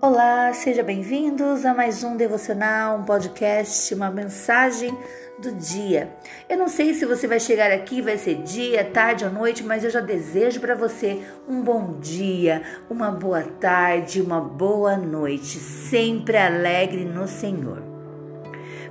Olá, 0.00 0.52
sejam 0.52 0.84
bem-vindos 0.84 1.64
a 1.64 1.72
mais 1.72 2.04
um 2.04 2.14
devocional, 2.16 2.98
um 2.98 3.04
podcast, 3.04 3.94
uma 3.94 4.10
mensagem 4.10 4.94
do 5.38 5.52
dia. 5.52 6.10
Eu 6.48 6.58
não 6.58 6.68
sei 6.68 6.92
se 6.92 7.06
você 7.06 7.26
vai 7.26 7.40
chegar 7.40 7.70
aqui, 7.70 8.02
vai 8.02 8.18
ser 8.18 8.42
dia, 8.42 8.84
tarde 8.84 9.24
ou 9.24 9.30
noite, 9.30 9.64
mas 9.64 9.82
eu 9.82 9.90
já 9.90 10.00
desejo 10.00 10.60
para 10.60 10.74
você 10.74 11.22
um 11.48 11.62
bom 11.62 11.98
dia, 12.00 12.62
uma 12.90 13.10
boa 13.10 13.42
tarde, 13.42 14.20
uma 14.20 14.40
boa 14.40 14.96
noite, 14.96 15.58
sempre 15.58 16.36
alegre 16.36 17.04
no 17.04 17.26
Senhor. 17.26 17.82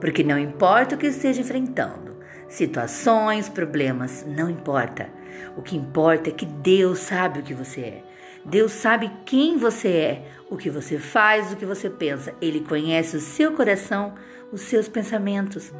Porque 0.00 0.22
não 0.22 0.38
importa 0.38 0.94
o 0.94 0.98
que 0.98 1.06
esteja 1.06 1.40
enfrentando, 1.40 2.18
situações, 2.48 3.48
problemas, 3.48 4.26
não 4.26 4.50
importa. 4.50 5.08
O 5.56 5.62
que 5.62 5.76
importa 5.76 6.28
é 6.28 6.32
que 6.32 6.44
Deus 6.44 6.98
sabe 6.98 7.40
o 7.40 7.42
que 7.42 7.54
você 7.54 7.80
é. 7.80 8.17
Deus 8.44 8.72
sabe 8.72 9.10
quem 9.24 9.56
você 9.56 9.88
é, 9.88 10.28
o 10.50 10.56
que 10.56 10.70
você 10.70 10.98
faz, 10.98 11.52
o 11.52 11.56
que 11.56 11.66
você 11.66 11.90
pensa. 11.90 12.34
Ele 12.40 12.60
conhece 12.60 13.16
o 13.16 13.20
seu 13.20 13.52
coração, 13.52 14.14
os 14.52 14.62
seus 14.62 14.88
pensamentos. 14.88 15.72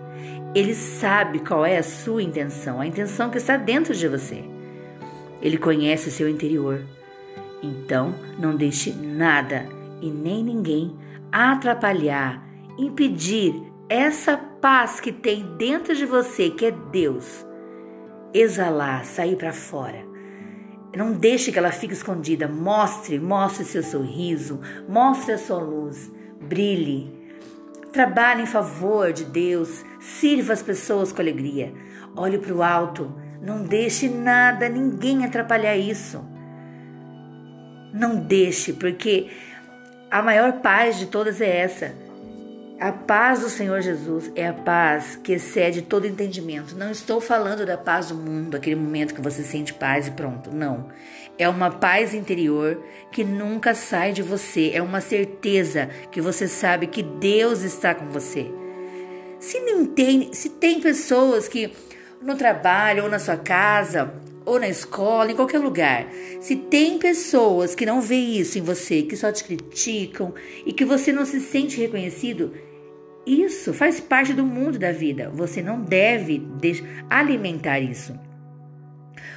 Ele 0.54 0.74
sabe 0.74 1.40
qual 1.40 1.64
é 1.64 1.78
a 1.78 1.82
sua 1.82 2.22
intenção, 2.22 2.80
a 2.80 2.86
intenção 2.86 3.30
que 3.30 3.38
está 3.38 3.56
dentro 3.56 3.94
de 3.94 4.08
você. 4.08 4.44
Ele 5.40 5.56
conhece 5.56 6.08
o 6.08 6.12
seu 6.12 6.28
interior. 6.28 6.84
Então, 7.62 8.14
não 8.38 8.54
deixe 8.54 8.92
nada 8.92 9.66
e 10.00 10.10
nem 10.10 10.44
ninguém 10.44 10.96
atrapalhar, 11.32 12.42
impedir 12.78 13.54
essa 13.88 14.36
paz 14.36 15.00
que 15.00 15.12
tem 15.12 15.56
dentro 15.56 15.94
de 15.94 16.04
você, 16.04 16.50
que 16.50 16.66
é 16.66 16.70
Deus, 16.70 17.46
exalar, 18.34 19.04
sair 19.04 19.36
para 19.36 19.52
fora. 19.52 20.06
Não 20.96 21.12
deixe 21.12 21.52
que 21.52 21.58
ela 21.58 21.70
fique 21.70 21.92
escondida. 21.92 22.48
Mostre, 22.48 23.18
mostre 23.18 23.64
seu 23.64 23.82
sorriso, 23.82 24.60
mostre 24.88 25.32
a 25.32 25.38
sua 25.38 25.58
luz, 25.58 26.10
brilhe. 26.40 27.16
Trabalhe 27.92 28.42
em 28.42 28.46
favor 28.46 29.12
de 29.12 29.24
Deus, 29.24 29.84
sirva 30.00 30.52
as 30.52 30.62
pessoas 30.62 31.12
com 31.12 31.20
alegria. 31.20 31.72
Olhe 32.16 32.38
para 32.38 32.54
o 32.54 32.62
alto, 32.62 33.14
não 33.40 33.62
deixe 33.62 34.08
nada, 34.08 34.68
ninguém 34.68 35.24
atrapalhar 35.24 35.76
isso. 35.76 36.24
Não 37.92 38.16
deixe, 38.16 38.72
porque 38.74 39.30
a 40.10 40.22
maior 40.22 40.60
paz 40.60 40.98
de 40.98 41.06
todas 41.06 41.40
é 41.40 41.58
essa 41.58 42.07
a 42.80 42.92
paz 42.92 43.40
do 43.40 43.48
Senhor 43.48 43.80
Jesus 43.80 44.30
é 44.36 44.46
a 44.46 44.52
paz 44.52 45.16
que 45.16 45.32
excede 45.32 45.82
todo 45.82 46.06
entendimento. 46.06 46.76
Não 46.76 46.92
estou 46.92 47.20
falando 47.20 47.66
da 47.66 47.76
paz 47.76 48.08
do 48.08 48.14
mundo, 48.14 48.56
aquele 48.56 48.76
momento 48.76 49.14
que 49.14 49.20
você 49.20 49.42
sente 49.42 49.74
paz 49.74 50.06
e 50.06 50.12
pronto. 50.12 50.54
Não. 50.54 50.88
É 51.36 51.48
uma 51.48 51.72
paz 51.72 52.14
interior 52.14 52.80
que 53.10 53.24
nunca 53.24 53.74
sai 53.74 54.12
de 54.12 54.22
você. 54.22 54.70
É 54.72 54.80
uma 54.80 55.00
certeza 55.00 55.90
que 56.12 56.20
você 56.20 56.46
sabe 56.46 56.86
que 56.86 57.02
Deus 57.02 57.62
está 57.62 57.94
com 57.94 58.10
você. 58.10 58.46
Se 59.40 59.58
não 59.60 59.84
tem, 59.84 60.32
se 60.32 60.48
tem 60.48 60.80
pessoas 60.80 61.48
que 61.48 61.72
no 62.22 62.36
trabalho 62.36 63.04
ou 63.04 63.10
na 63.10 63.18
sua 63.18 63.36
casa 63.36 64.14
ou 64.44 64.58
na 64.58 64.68
escola, 64.68 65.32
em 65.32 65.36
qualquer 65.36 65.58
lugar, 65.58 66.06
se 66.40 66.54
tem 66.54 66.96
pessoas 66.96 67.74
que 67.74 67.84
não 67.84 68.00
veem 68.00 68.38
isso 68.38 68.56
em 68.56 68.62
você, 68.62 69.02
que 69.02 69.16
só 69.16 69.30
te 69.30 69.44
criticam 69.44 70.32
e 70.64 70.72
que 70.72 70.84
você 70.84 71.12
não 71.12 71.26
se 71.26 71.38
sente 71.38 71.78
reconhecido, 71.78 72.54
isso 73.26 73.74
faz 73.74 74.00
parte 74.00 74.32
do 74.32 74.44
mundo 74.44 74.78
da 74.78 74.92
vida. 74.92 75.30
Você 75.30 75.62
não 75.62 75.80
deve 75.80 76.46
alimentar 77.10 77.78
isso. 77.78 78.18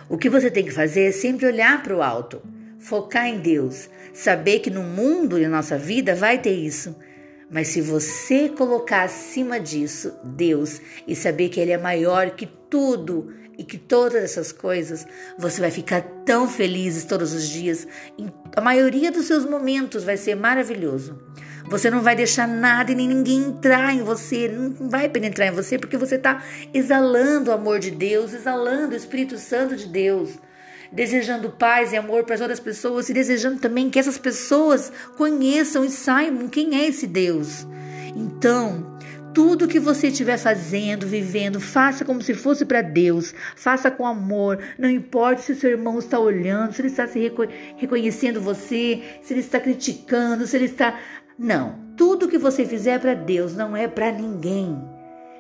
O 0.08 0.18
que 0.18 0.30
você 0.30 0.50
tem 0.52 0.66
que 0.66 0.72
fazer 0.72 1.04
é 1.04 1.12
sempre 1.12 1.46
olhar 1.46 1.82
para 1.82 1.96
o 1.96 2.02
alto, 2.02 2.42
focar 2.80 3.28
em 3.28 3.40
Deus, 3.40 3.90
saber 4.14 4.60
que 4.60 4.70
no 4.70 4.84
mundo 4.84 5.38
e 5.38 5.44
na 5.44 5.50
nossa 5.50 5.78
vida 5.78 6.14
vai 6.16 6.38
ter 6.38 6.54
isso. 6.54 6.96
Mas 7.50 7.68
se 7.68 7.82
você 7.82 8.48
colocar 8.48 9.04
acima 9.04 9.60
disso 9.60 10.14
Deus 10.24 10.82
e 11.08 11.16
saber 11.16 11.50
que 11.50 11.60
Ele 11.60 11.72
é 11.72 11.78
maior 11.78 12.32
que 12.32 12.46
tudo 12.46 13.34
e 13.58 13.64
que 13.64 13.78
todas 13.78 14.24
essas 14.24 14.52
coisas, 14.52 15.06
você 15.38 15.60
vai 15.62 15.70
ficar 15.70 16.02
tão 16.26 16.48
feliz 16.48 17.04
todos 17.04 17.34
os 17.34 17.48
dias. 17.48 17.88
A 18.56 18.62
maioria 18.62 19.12
dos 19.12 19.26
seus 19.26 19.46
momentos 19.46 20.04
vai 20.04 20.18
ser 20.18 20.36
maravilhoso. 20.36 21.22
Você 21.66 21.90
não 21.90 22.02
vai 22.02 22.16
deixar 22.16 22.48
nada 22.48 22.92
e 22.92 22.96
nem 22.96 23.08
ninguém 23.08 23.44
entrar 23.44 23.94
em 23.94 24.04
você, 24.04 24.48
não 24.48 24.90
vai 24.90 25.08
penetrar 25.08 25.48
em 25.48 25.52
você, 25.52 25.78
porque 25.78 25.98
você 25.98 26.16
está 26.16 26.44
exalando 26.74 27.50
o 27.50 27.54
amor 27.54 27.80
de 27.80 27.92
Deus, 27.92 28.34
exalando 28.34 28.94
o 28.94 28.98
Espírito 28.98 29.38
Santo 29.38 29.76
de 29.76 29.88
Deus, 29.88 30.38
desejando 30.92 31.50
paz 31.50 31.94
e 31.94 31.98
amor 31.98 32.24
para 32.24 32.46
as 32.46 32.60
pessoas 32.60 33.10
e 33.10 33.14
desejando 33.14 33.60
também 33.60 33.90
que 33.90 34.00
essas 34.00 34.18
pessoas 34.18 34.92
conheçam 35.18 35.86
e 35.86 35.90
saibam 35.90 36.48
quem 36.48 36.76
é 36.76 36.88
esse 36.88 37.08
Deus. 37.08 37.66
Então, 38.16 38.92
tudo 39.34 39.68
que 39.68 39.80
você 39.80 40.08
estiver 40.08 40.38
fazendo, 40.38 41.08
vivendo, 41.08 41.60
faça 41.60 42.04
como 42.04 42.22
se 42.22 42.34
fosse 42.34 42.66
para 42.66 42.82
Deus. 42.82 43.34
Faça 43.56 43.90
com 43.90 44.06
amor. 44.06 44.60
Não 44.78 44.90
importa 44.90 45.42
se 45.42 45.56
seu 45.56 45.72
irmão 45.72 46.00
está 46.00 46.20
olhando, 46.20 46.74
se 46.74 46.82
ele 46.82 46.90
está 46.90 47.08
se 47.08 47.20
reco 47.20 47.48
reconhecendo 47.78 48.42
você, 48.42 49.02
se 49.22 49.34
ele 49.34 49.40
está 49.40 49.60
criticando, 49.60 50.46
se 50.46 50.58
ele 50.58 50.66
está 50.66 51.00
não, 51.44 51.74
tudo 51.98 52.28
que 52.28 52.38
você 52.38 52.68
fizer 52.68 52.92
é 52.92 53.00
para 53.00 53.16
Deus, 53.16 53.56
não 53.56 53.76
é 53.76 53.88
para 53.88 54.12
ninguém. 54.12 54.80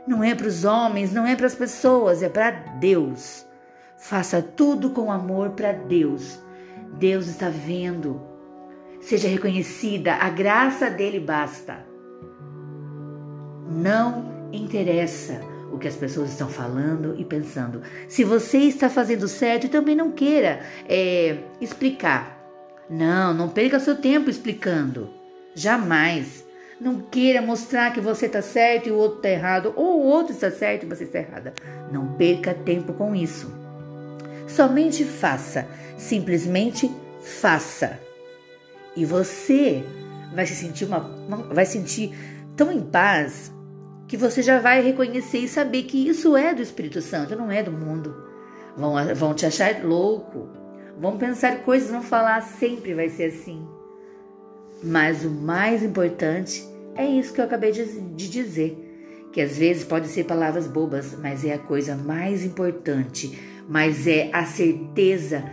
Não 0.07 0.23
é 0.23 0.34
para 0.34 0.47
os 0.47 0.66
homens, 0.66 1.13
não 1.13 1.28
é 1.28 1.35
para 1.35 1.45
as 1.45 1.53
pessoas, 1.53 2.23
é 2.23 2.28
para 2.28 2.50
Deus. 2.79 3.45
Faça 4.00 4.41
tudo 4.41 4.90
com 4.90 5.11
amor 5.11 5.51
para 5.51 5.73
Deus. 5.73 6.40
Deus 6.97 7.28
está 7.28 7.50
vendo. 7.50 8.19
Seja 9.00 9.28
reconhecida, 9.28 10.16
a 10.16 10.28
graça 10.31 10.90
dele 10.90 11.19
basta. 11.19 11.85
Não 13.69 14.50
interessa 14.51 15.40
o 15.72 15.78
que 15.78 15.88
as 15.88 15.95
pessoas 15.95 16.31
estão 16.31 16.50
falando 16.50 17.13
e 17.16 17.23
pensando. 17.23 17.84
Se 18.07 18.23
você 18.23 18.57
está 18.57 18.90
fazendo 18.90 19.28
certo, 19.28 19.69
também 19.69 19.95
não 19.95 20.11
queira 20.11 20.61
é, 20.90 21.44
explicar. 21.61 22.41
Não, 22.90 23.35
não 23.35 23.50
perca 23.50 23.79
seu 23.79 23.95
tempo 23.95 24.31
explicando. 24.31 25.20
Jamais. 25.56 26.45
Não 26.79 27.00
queira 27.00 27.41
mostrar 27.41 27.94
que 27.94 28.01
você 28.01 28.25
está 28.25 28.41
certo 28.41 28.89
e 28.89 28.91
o 28.91 28.95
outro 28.95 29.17
está 29.17 29.29
errado, 29.29 29.72
ou 29.75 30.01
o 30.01 30.06
outro 30.07 30.34
está 30.34 30.50
certo 30.50 30.84
e 30.84 30.89
você 30.89 31.03
está 31.03 31.19
errada. 31.19 31.53
Não 31.91 32.13
perca 32.13 32.56
tempo 32.56 32.94
com 32.94 33.13
isso. 33.13 33.53
Somente 34.47 35.06
faça, 35.06 35.67
simplesmente 35.95 36.91
faça. 37.22 38.00
E 38.95 39.06
você 39.06 39.84
vai 40.34 40.45
se 40.47 40.56
sentir 40.56 40.85
uma, 40.85 41.00
vai 41.51 41.66
sentir 41.66 42.13
tão 42.56 42.72
em 42.72 42.81
paz 42.81 43.51
que 44.07 44.17
você 44.17 44.41
já 44.41 44.59
vai 44.59 44.81
reconhecer 44.81 45.38
e 45.38 45.47
saber 45.47 45.84
que 45.84 46.07
isso 46.07 46.35
é 46.35 46.53
do 46.53 46.61
Espírito 46.61 47.01
Santo, 47.01 47.35
não 47.35 47.51
é 47.51 47.61
do 47.61 47.72
mundo. 47.72 48.13
Vão, 48.75 48.95
vão 49.16 49.34
te 49.34 49.45
achar 49.45 49.84
louco, 49.84 50.50
vão 51.00 51.17
pensar 51.17 51.59
coisas, 51.59 51.91
vão 51.91 52.01
falar, 52.01 52.41
sempre 52.41 52.94
vai 52.94 53.07
ser 53.07 53.25
assim. 53.25 53.66
Mas 54.83 55.23
o 55.23 55.29
mais 55.29 55.83
importante 55.83 56.65
é 56.95 57.05
isso 57.05 57.33
que 57.33 57.39
eu 57.39 57.45
acabei 57.45 57.71
de, 57.71 58.29
dizer, 58.29 58.77
que 59.31 59.41
às 59.41 59.57
vezes 59.57 59.83
pode 59.83 60.07
ser 60.07 60.25
palavras 60.25 60.67
bobas, 60.67 61.15
mas 61.19 61.45
é 61.45 61.53
a 61.53 61.59
coisa 61.59 61.95
mais 61.95 62.43
importante, 62.43 63.39
mas 63.69 64.07
é 64.07 64.29
a 64.33 64.45
certeza. 64.45 65.43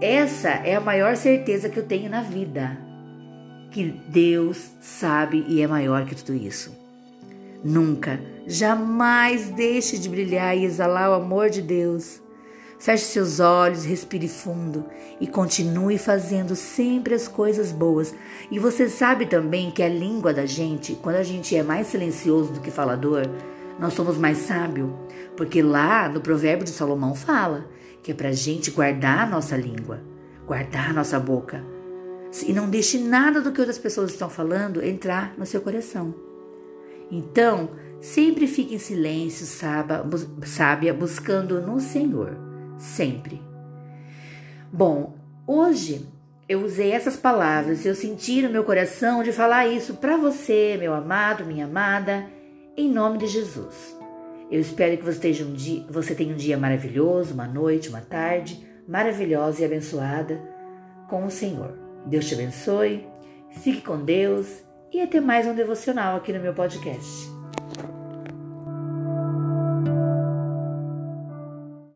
Essa 0.00 0.48
é 0.48 0.74
a 0.74 0.80
maior 0.80 1.16
certeza 1.16 1.68
que 1.68 1.78
eu 1.78 1.86
tenho 1.86 2.10
na 2.10 2.22
vida, 2.22 2.76
que 3.70 3.84
Deus 4.08 4.70
sabe 4.80 5.44
e 5.48 5.62
é 5.62 5.66
maior 5.66 6.04
que 6.04 6.14
tudo 6.14 6.34
isso. 6.34 6.76
Nunca, 7.64 8.20
jamais 8.46 9.50
deixe 9.50 9.96
de 9.96 10.08
brilhar 10.08 10.56
e 10.56 10.64
exalar 10.64 11.10
o 11.10 11.14
amor 11.14 11.48
de 11.48 11.62
Deus. 11.62 12.20
Feche 12.82 13.04
seus 13.04 13.38
olhos, 13.38 13.84
respire 13.84 14.26
fundo 14.26 14.84
e 15.20 15.28
continue 15.28 15.96
fazendo 15.96 16.56
sempre 16.56 17.14
as 17.14 17.28
coisas 17.28 17.70
boas. 17.70 18.12
E 18.50 18.58
você 18.58 18.88
sabe 18.88 19.24
também 19.24 19.70
que 19.70 19.84
a 19.84 19.88
língua 19.88 20.34
da 20.34 20.46
gente, 20.46 20.96
quando 20.96 21.14
a 21.14 21.22
gente 21.22 21.54
é 21.54 21.62
mais 21.62 21.86
silencioso 21.86 22.54
do 22.54 22.60
que 22.60 22.72
falador, 22.72 23.22
nós 23.78 23.94
somos 23.94 24.18
mais 24.18 24.38
sábios. 24.38 24.90
Porque 25.36 25.62
lá 25.62 26.08
no 26.08 26.20
Provérbio 26.20 26.64
de 26.64 26.72
Salomão 26.72 27.14
fala 27.14 27.68
que 28.02 28.10
é 28.10 28.14
pra 28.14 28.32
gente 28.32 28.72
guardar 28.72 29.28
a 29.28 29.30
nossa 29.30 29.56
língua, 29.56 30.00
guardar 30.44 30.90
a 30.90 30.92
nossa 30.92 31.20
boca. 31.20 31.64
E 32.44 32.52
não 32.52 32.68
deixe 32.68 32.98
nada 32.98 33.40
do 33.40 33.52
que 33.52 33.60
outras 33.60 33.78
pessoas 33.78 34.10
estão 34.10 34.28
falando 34.28 34.84
entrar 34.84 35.34
no 35.38 35.46
seu 35.46 35.60
coração. 35.60 36.12
Então, 37.12 37.70
sempre 38.00 38.48
fique 38.48 38.74
em 38.74 38.80
silêncio, 38.80 39.46
sábia, 39.46 40.92
buscando 40.92 41.60
no 41.60 41.78
Senhor 41.78 42.50
sempre. 42.82 43.40
Bom, 44.72 45.14
hoje 45.46 46.06
eu 46.48 46.64
usei 46.64 46.92
essas 46.92 47.16
palavras, 47.16 47.86
eu 47.86 47.94
senti 47.94 48.42
no 48.42 48.50
meu 48.50 48.64
coração 48.64 49.22
de 49.22 49.32
falar 49.32 49.66
isso 49.66 49.94
para 49.94 50.16
você, 50.16 50.76
meu 50.78 50.92
amado, 50.92 51.46
minha 51.46 51.66
amada, 51.66 52.26
em 52.76 52.90
nome 52.90 53.18
de 53.18 53.26
Jesus. 53.26 53.96
Eu 54.50 54.60
espero 54.60 54.98
que 54.98 55.04
você, 55.04 55.30
um 55.42 55.52
dia, 55.52 55.86
você 55.88 56.14
tenha 56.14 56.32
um 56.32 56.36
dia 56.36 56.58
maravilhoso, 56.58 57.32
uma 57.32 57.46
noite, 57.46 57.88
uma 57.88 58.00
tarde 58.00 58.66
maravilhosa 58.86 59.62
e 59.62 59.64
abençoada 59.64 60.42
com 61.08 61.24
o 61.24 61.30
Senhor. 61.30 61.78
Deus 62.06 62.26
te 62.28 62.34
abençoe, 62.34 63.06
Fique 63.60 63.82
com 63.82 64.02
Deus 64.02 64.62
e 64.92 65.00
até 65.00 65.20
mais 65.20 65.46
um 65.46 65.54
devocional 65.54 66.16
aqui 66.16 66.32
no 66.32 66.40
meu 66.40 66.54
podcast. 66.54 67.41